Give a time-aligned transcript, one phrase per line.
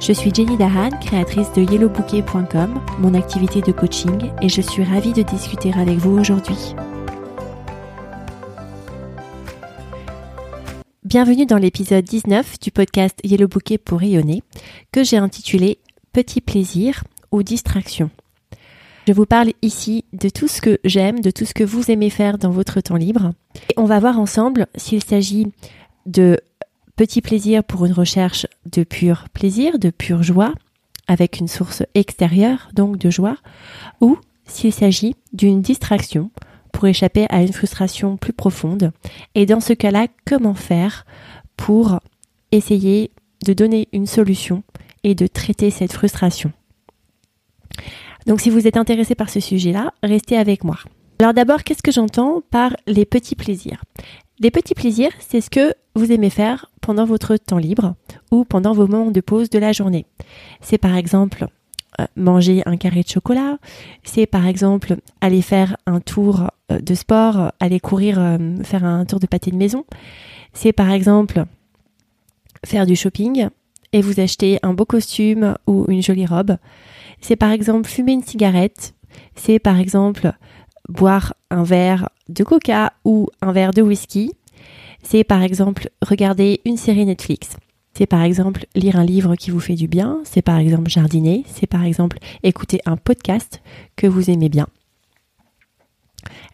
[0.00, 5.12] Je suis Jenny Dahan, créatrice de yellowbouquet.com, mon activité de coaching, et je suis ravie
[5.12, 6.74] de discuter avec vous aujourd'hui.
[11.04, 14.42] Bienvenue dans l'épisode 19 du podcast Yellow Bouquet pour rayonner,
[14.90, 15.78] que j'ai intitulé
[16.14, 18.08] Petit plaisir ou distraction.
[19.06, 22.08] Je vous parle ici de tout ce que j'aime, de tout ce que vous aimez
[22.08, 23.32] faire dans votre temps libre.
[23.68, 25.52] Et on va voir ensemble s'il s'agit
[26.06, 26.40] de
[27.00, 30.52] petit plaisir pour une recherche de pur plaisir, de pure joie,
[31.08, 33.38] avec une source extérieure, donc de joie,
[34.02, 36.30] ou s'il s'agit d'une distraction
[36.74, 38.92] pour échapper à une frustration plus profonde.
[39.34, 41.06] Et dans ce cas-là, comment faire
[41.56, 42.00] pour
[42.52, 43.12] essayer
[43.46, 44.62] de donner une solution
[45.02, 46.52] et de traiter cette frustration?
[48.26, 50.76] Donc si vous êtes intéressé par ce sujet-là, restez avec moi.
[51.18, 53.82] Alors d'abord, qu'est-ce que j'entends par les petits plaisirs?
[54.42, 57.94] Les petits plaisirs, c'est ce que vous aimez faire pendant votre temps libre
[58.30, 60.06] ou pendant vos moments de pause de la journée.
[60.62, 61.46] C'est par exemple
[62.00, 63.58] euh, manger un carré de chocolat,
[64.02, 69.04] c'est par exemple aller faire un tour euh, de sport, aller courir, euh, faire un
[69.04, 69.84] tour de pâté de maison,
[70.54, 71.44] c'est par exemple
[72.64, 73.48] faire du shopping
[73.92, 76.56] et vous acheter un beau costume ou une jolie robe.
[77.20, 78.94] C'est par exemple fumer une cigarette,
[79.34, 80.32] c'est par exemple
[80.90, 84.32] boire un verre de coca ou un verre de whisky,
[85.02, 87.56] c'est par exemple regarder une série Netflix.
[87.94, 91.44] C'est par exemple lire un livre qui vous fait du bien, c'est par exemple jardiner,
[91.46, 93.62] c'est par exemple écouter un podcast
[93.96, 94.68] que vous aimez bien.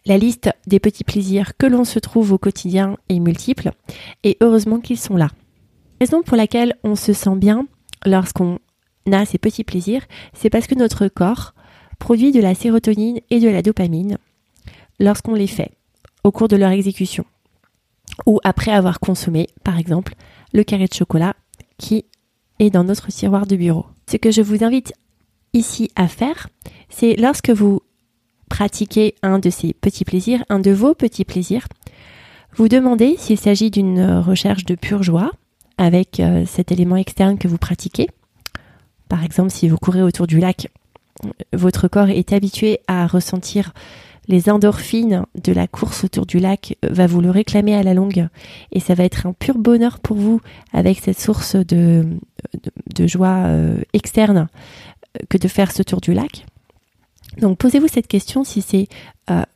[0.05, 3.71] La liste des petits plaisirs que l'on se trouve au quotidien est multiple
[4.23, 5.29] et heureusement qu'ils sont là.
[5.99, 7.67] La raison pour laquelle on se sent bien
[8.05, 8.59] lorsqu'on
[9.11, 11.53] a ces petits plaisirs, c'est parce que notre corps
[11.99, 14.17] produit de la sérotonine et de la dopamine
[14.99, 15.71] lorsqu'on les fait
[16.23, 17.25] au cours de leur exécution
[18.25, 20.15] ou après avoir consommé, par exemple,
[20.53, 21.35] le carré de chocolat
[21.77, 22.05] qui
[22.59, 23.85] est dans notre tiroir de bureau.
[24.09, 24.93] Ce que je vous invite
[25.53, 26.47] ici à faire,
[26.89, 27.81] c'est lorsque vous
[28.49, 31.67] pratiquez un de ces petits plaisirs, un de vos petits plaisirs,
[32.55, 35.31] vous demandez s'il s'agit d'une recherche de pure joie
[35.77, 38.07] avec euh, cet élément externe que vous pratiquez.
[39.09, 40.69] Par exemple, si vous courez autour du lac,
[41.53, 43.73] votre corps est habitué à ressentir
[44.27, 47.93] les endorphines de la course autour du lac euh, va vous le réclamer à la
[47.93, 48.27] longue
[48.71, 50.41] et ça va être un pur bonheur pour vous
[50.73, 52.05] avec cette source de,
[52.99, 54.47] joie euh, externe
[55.15, 56.45] euh, que de faire ce tour du lac.
[57.39, 58.87] Donc posez-vous cette question si c'est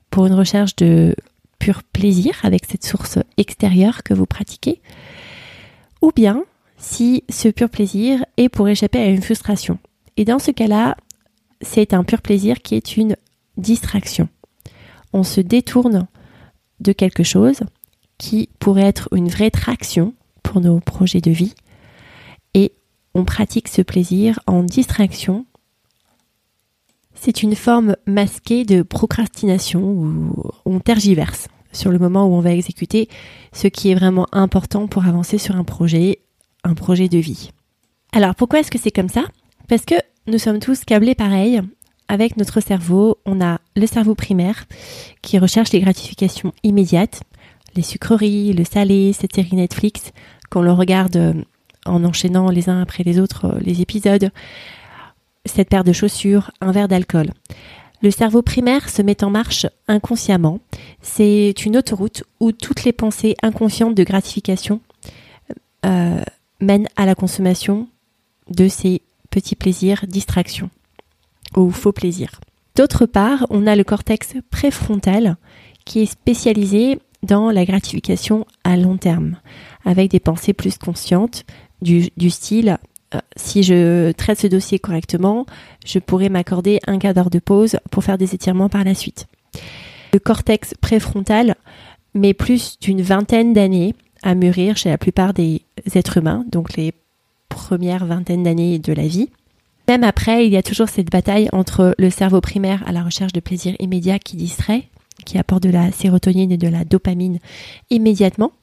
[0.10, 1.16] pour une recherche de
[1.58, 4.82] pur plaisir avec cette source extérieure que vous pratiquez
[6.02, 6.44] ou bien
[6.78, 9.80] si ce pur plaisir est pour échapper à une frustration.
[10.18, 10.98] Et dans ce cas-là,
[11.62, 13.16] c'est un pur plaisir qui est une
[13.58, 14.28] distraction
[15.14, 16.08] on se détourne
[16.80, 17.62] de quelque chose
[18.18, 20.14] qui pourrait être une vraie traction
[20.44, 21.54] pour nos projets de vie
[22.54, 22.74] et
[23.14, 25.46] on pratique ce plaisir en distraction.
[27.14, 30.34] C'est une forme masquée de procrastination où
[30.66, 33.10] on tergiverse sur le moment où on va exécuter
[33.54, 36.20] ce qui est vraiment important pour avancer sur un projet,
[36.64, 37.52] un projet de vie.
[38.12, 39.24] Alors pourquoi est-ce que c'est comme ça?
[39.68, 39.96] Parce que
[40.28, 41.62] nous sommes tous câblés pareil
[42.12, 44.66] avec notre cerveau, on a le cerveau primaire
[45.22, 47.24] qui recherche les gratifications immédiates,
[47.74, 50.12] les sucreries, le salé, cette série Netflix,
[50.50, 51.34] qu'on le regarde euh,
[51.86, 54.30] en enchaînant les uns après les autres euh, les épisodes,
[55.46, 57.32] cette paire de chaussures, un verre d'alcool.
[58.02, 60.60] Le cerveau primaire se met en marche inconsciemment.
[61.02, 64.82] C'est une autoroute où toutes les pensées inconscientes de gratification
[65.86, 66.22] euh,
[66.60, 67.88] mènent à la consommation
[68.50, 70.70] de ces petits plaisirs, distractions
[71.56, 72.40] au faux plaisir.
[72.76, 75.38] D'autre part, on a le cortex préfrontal
[75.86, 79.38] qui est spécialisé dans la gratification à long terme,
[79.86, 81.46] avec des pensées plus conscientes
[81.82, 82.78] du, style
[83.14, 85.46] euh, si je traite ce dossier correctement,
[85.86, 89.28] je pourrais m'accorder un quart d'heure de pause pour faire des étirements par la suite.
[90.14, 91.56] Le cortex préfrontal
[92.14, 95.62] met plus d'une vingtaine d'années à mûrir chez la plupart des
[95.94, 96.94] êtres humains, donc les
[97.50, 99.30] premières vingtaines d'années de la vie.
[99.92, 103.34] Même après, il y a toujours cette bataille entre le cerveau primaire à la recherche
[103.34, 104.88] de plaisir immédiat qui distrait,
[105.26, 107.40] qui apporte de la sérotonine et de la dopamine
[107.90, 108.54] immédiatement,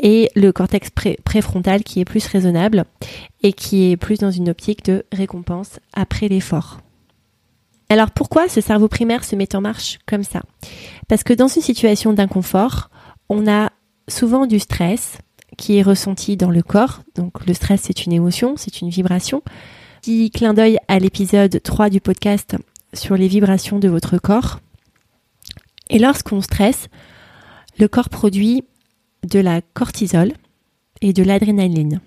[0.00, 0.90] et le cortex
[1.22, 2.84] préfrontal qui est plus raisonnable
[3.44, 6.80] et qui est plus dans une optique de récompense après l'effort.
[7.88, 10.42] Alors pourquoi ce cerveau primaire se met en marche comme ça?
[11.06, 12.90] Parce que dans une situation d'inconfort,
[13.28, 13.70] on a
[14.08, 15.18] souvent du stress
[15.56, 17.02] qui est ressenti dans le corps.
[17.14, 19.44] Donc le stress c'est une émotion, c'est une vibration.
[20.32, 22.56] Clin d'œil à l'épisode 3 du podcast
[22.94, 24.58] sur les vibrations de votre corps.
[25.90, 26.88] Et lorsqu'on stresse,
[27.78, 28.64] le corps produit
[29.28, 30.32] de la cortisol
[31.02, 32.00] et de l'adrénaline.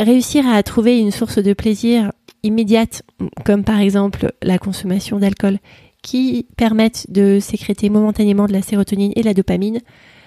[0.00, 2.10] Réussir à trouver une source de plaisir
[2.42, 3.04] immédiate,
[3.44, 5.58] comme par exemple la consommation d'alcool,
[6.02, 9.80] qui permettent de sécréter momentanément de la sérotonine et de la dopamine,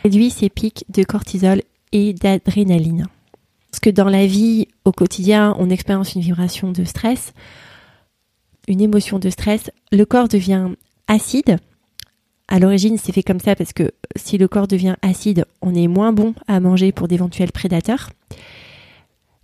[0.05, 1.61] réduit ces pics de cortisol
[1.91, 3.07] et d'adrénaline.
[3.71, 7.33] Parce que dans la vie, au quotidien, on expérience une vibration de stress,
[8.67, 10.69] une émotion de stress, le corps devient
[11.07, 11.57] acide.
[12.47, 15.87] À l'origine, c'est fait comme ça parce que si le corps devient acide, on est
[15.87, 18.09] moins bon à manger pour d'éventuels prédateurs.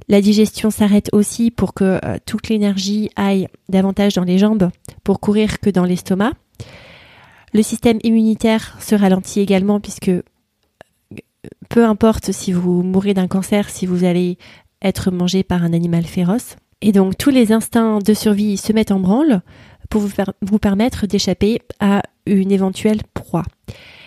[0.07, 4.69] La digestion s'arrête aussi pour que euh, toute l'énergie aille davantage dans les jambes
[5.03, 6.33] pour courir que dans l'estomac.
[7.53, 10.11] Le système immunitaire se ralentit également puisque
[11.75, 14.37] peu importe si vous mourrez d'un cancer, si vous allez
[14.81, 16.55] être mangé par un animal féroce.
[16.81, 19.41] Et donc tous les instincts de survie se mettent en branle
[19.89, 20.01] pour
[20.41, 23.43] vous, permettre d'échapper à une éventuelle proie.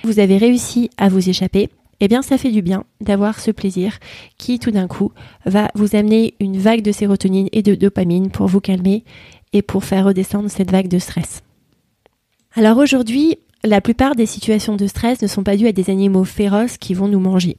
[0.03, 1.69] Vous avez réussi à vous échapper,
[2.01, 3.99] eh bien ça fait du bien d'avoir ce plaisir
[4.39, 5.13] qui tout d'un coup
[5.45, 9.05] va vous amener une vague de sérotonine et de dopamine pour vous calmer
[9.53, 11.43] et pour faire redescendre cette vague de stress.
[12.55, 16.25] Alors aujourd'hui, la plupart des situations de stress ne sont pas dues à des animaux
[16.25, 17.57] féroces qui vont nous manger.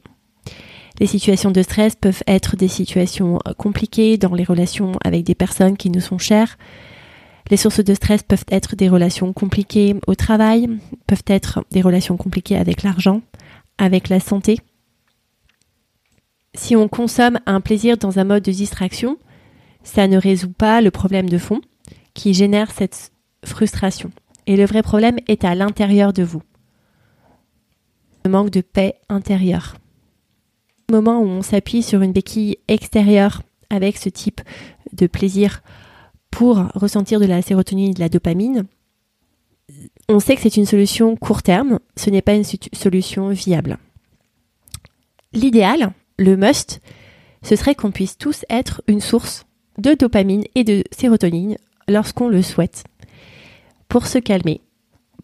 [0.98, 5.76] Les situations de stress peuvent être des situations compliquées dans les relations avec des personnes
[5.76, 6.56] qui nous sont chères,
[7.50, 10.68] les sources de stress peuvent être des relations compliquées au travail,
[11.06, 13.22] peuvent être des relations compliquées avec l'argent,
[13.76, 14.58] avec la santé.
[16.54, 19.18] Si on consomme un plaisir dans un mode de distraction,
[19.82, 21.60] ça ne résout pas le problème de fond
[22.14, 23.10] qui génère cette
[23.44, 24.10] frustration.
[24.46, 26.42] Et le vrai problème est à l'intérieur de vous.
[28.24, 29.76] Le manque de paix intérieure.
[30.90, 34.40] Au moment où on s'appuie sur une béquille extérieure avec ce type
[34.92, 35.62] de plaisir
[36.30, 38.66] pour ressentir de la sérotonine et de la dopamine,
[40.08, 43.78] on sait que c'est une solution court terme, ce n'est pas une solution viable.
[45.32, 46.80] L'idéal, le must,
[47.42, 49.46] ce serait qu'on puisse tous être une source
[49.78, 51.56] de dopamine et de sérotonine
[51.88, 52.84] lorsqu'on le souhaite,
[53.90, 54.62] pour se calmer,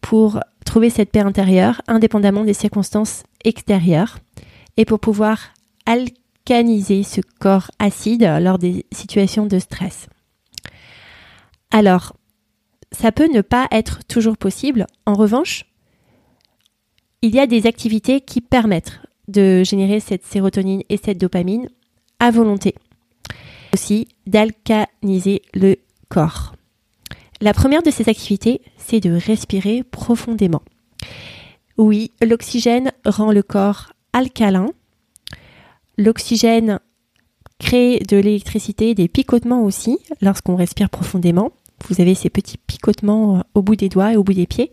[0.03, 4.19] pour trouver cette paix intérieure indépendamment des circonstances extérieures
[4.77, 5.39] et pour pouvoir
[5.87, 10.09] alcaniser ce corps acide lors des situations de stress.
[11.71, 12.17] Alors,
[12.91, 14.87] ça peut ne pas être toujours possible.
[15.07, 15.65] En revanche,
[17.23, 21.69] il y a des activités qui permettent de générer cette sérotonine et cette dopamine
[22.19, 22.75] à volonté.
[23.73, 25.77] Aussi, d'alcaniser le
[26.09, 26.56] corps.
[27.41, 30.63] La première de ces activités, c'est de respirer profondément.
[31.77, 34.71] Oui, l'oxygène rend le corps alcalin.
[35.99, 36.81] L'oxygène
[37.59, 41.53] crée de l'électricité, des picotements aussi lorsqu'on respire profondément.
[41.89, 44.73] Vous avez ces petits picotements euh, au bout des doigts et au bout des pieds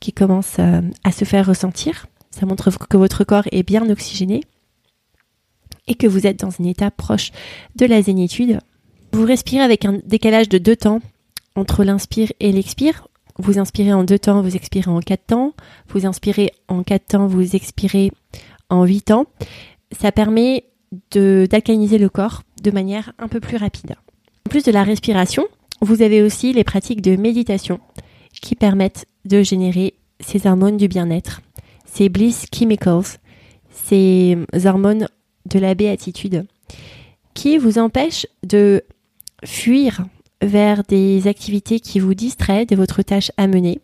[0.00, 2.06] qui commencent euh, à se faire ressentir.
[2.30, 4.42] Ça montre que votre corps est bien oxygéné
[5.86, 7.32] et que vous êtes dans un état proche
[7.76, 8.60] de la zénitude.
[9.12, 11.00] Vous respirez avec un décalage de deux temps
[11.58, 13.08] entre l'inspire et l'expire.
[13.38, 15.54] Vous inspirez en deux temps, vous expirez en quatre temps.
[15.88, 18.10] Vous inspirez en quatre temps, vous expirez
[18.68, 19.26] en huit temps.
[19.92, 20.64] Ça permet
[21.12, 23.94] d'alcaliniser le corps de manière un peu plus rapide.
[24.46, 25.46] En plus de la respiration,
[25.80, 27.80] vous avez aussi les pratiques de méditation
[28.40, 31.42] qui permettent de générer ces hormones du bien-être,
[31.84, 33.18] ces bliss chemicals,
[33.70, 35.08] ces hormones
[35.46, 36.46] de la béatitude
[37.34, 38.82] qui vous empêchent de
[39.44, 40.04] fuir
[40.42, 43.80] vers des activités qui vous distraient de votre tâche à mener,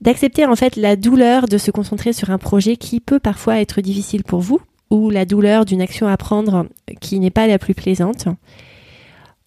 [0.00, 3.80] d'accepter en fait la douleur de se concentrer sur un projet qui peut parfois être
[3.80, 6.66] difficile pour vous, ou la douleur d'une action à prendre
[7.00, 8.28] qui n'est pas la plus plaisante,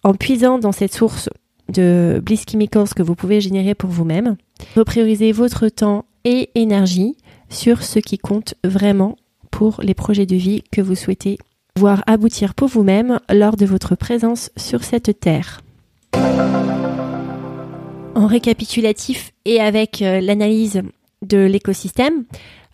[0.02, 1.28] en puisant dans cette source
[1.68, 4.36] de Bliss Chemicals que vous pouvez générer pour vous-même,
[4.74, 7.16] repriorisez votre temps et énergie
[7.50, 9.16] sur ce qui compte vraiment
[9.50, 11.38] pour les projets de vie que vous souhaitez
[11.78, 15.60] voir aboutir pour vous-même lors de votre présence sur cette terre.
[18.14, 20.82] En récapitulatif et avec euh, l'analyse
[21.22, 22.24] de l'écosystème,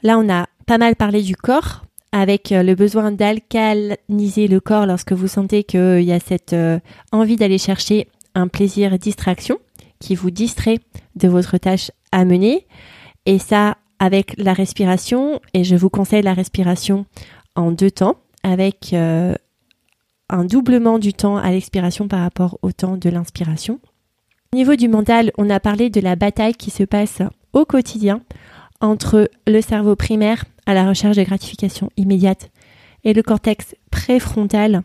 [0.02, 4.86] là on a pas mal parlé du corps, avec euh, le besoin d'alcaliniser le corps
[4.86, 6.80] lorsque vous sentez qu'il y a cette euh,
[7.12, 9.58] envie d'aller chercher un plaisir distraction
[10.00, 10.78] qui vous distrait
[11.14, 12.66] de votre tâche à mener.
[13.26, 17.04] Et ça, avec la respiration, et je vous conseille la respiration
[17.54, 19.34] en deux temps, avec euh,
[20.30, 23.80] un doublement du temps à l'expiration par rapport au temps de l'inspiration.
[24.52, 27.22] Au niveau du mental, on a parlé de la bataille qui se passe
[27.52, 28.22] au quotidien
[28.80, 32.50] entre le cerveau primaire à la recherche de gratification immédiate
[33.02, 34.82] et le cortex préfrontal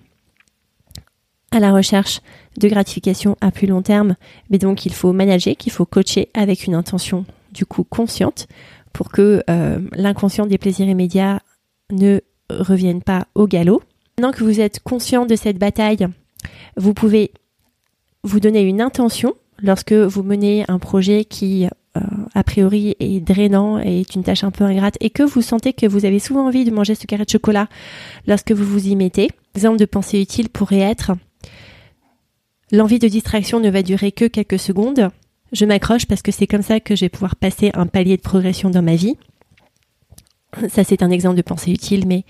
[1.51, 2.22] à la recherche
[2.58, 4.16] de gratification à plus long terme.
[4.50, 8.48] Mais donc il faut manager, qu'il faut coacher avec une intention du coup consciente
[8.94, 11.42] pour que euh, l'inconscient des plaisirs immédiats
[11.92, 13.82] ne revienne pas au galop.
[14.18, 16.08] Maintenant que vous êtes conscient de cette bataille,
[16.77, 17.32] vous pouvez
[18.24, 22.01] vous donner une intention lorsque vous menez un projet qui euh,
[22.36, 25.74] a priori est drainant et est une tâche un peu ingrate et que vous sentez
[25.74, 27.68] que vous avez souvent envie de manger ce carré de chocolat
[28.27, 29.29] lorsque vous vous y mettez.
[29.56, 31.13] Exemple de pensée utile pourrait être
[32.72, 35.10] l'envie de distraction ne va durer que quelques secondes.
[35.51, 38.22] Je m'accroche parce que c'est comme ça que je vais pouvoir passer un palier de
[38.22, 39.15] progression dans ma vie.
[40.70, 42.25] Ça c'est un exemple de pensée utile, mais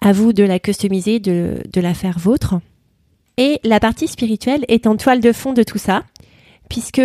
[0.00, 2.56] à vous de la customiser, de, la faire vôtre.
[3.36, 6.02] Et la partie spirituelle est en toile de fond de tout ça,
[6.68, 7.00] puisque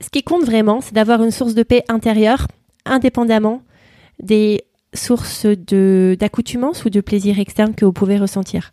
[0.00, 2.46] ce qui compte vraiment, c'est d'avoir une source de paix intérieure,
[2.84, 3.62] indépendamment
[4.22, 4.62] des
[4.94, 8.72] sources de, d'accoutumance ou de plaisir externe que vous pouvez ressentir.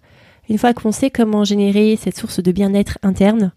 [0.50, 3.52] Une fois qu'on sait comment générer cette source de bien-être interne,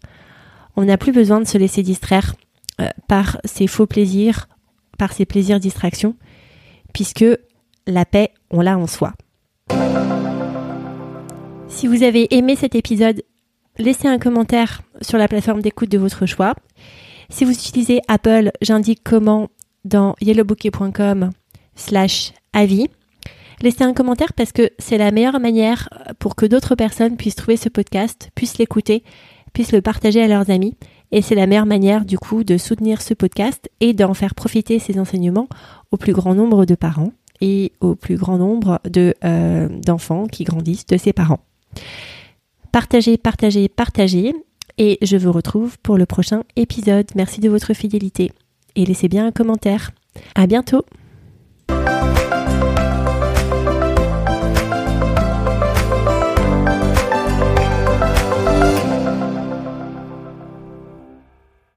[0.75, 2.35] on n'a plus besoin de se laisser distraire
[2.81, 4.47] euh, par ces faux plaisirs,
[4.97, 6.15] par ces plaisirs distractions,
[6.97, 7.25] puisque
[7.85, 9.13] la paix, on l'a en soi.
[11.67, 13.21] Si vous avez aimé cet épisode,
[13.77, 16.55] laissez un commentaire sur la plateforme d'écoute de votre choix.
[17.29, 19.49] Si vous utilisez Apple, j'indique comment
[19.85, 21.29] dans yellowbouquet.com
[21.75, 22.87] slash avis.
[23.61, 27.57] Laissez un commentaire parce que c'est la meilleure manière pour que d'autres personnes puissent trouver
[27.57, 29.03] ce podcast, puissent l'écouter,
[29.53, 30.75] puissent le partager à leurs amis.
[31.11, 34.79] Et c'est la meilleure manière du coup de soutenir ce podcast et d'en faire profiter
[34.79, 35.47] ces enseignements
[35.91, 40.43] au plus grand nombre de parents et au plus grand nombre de euh, d'enfants qui
[40.43, 41.39] grandissent de ses parents.
[42.71, 44.33] Partagez, partagez, partagez
[44.77, 47.07] et je vous retrouve pour le prochain épisode.
[47.15, 48.31] Merci de votre fidélité
[48.75, 49.91] et laissez bien un commentaire.
[50.35, 50.85] À bientôt!